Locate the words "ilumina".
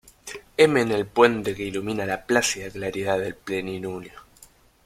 1.65-2.07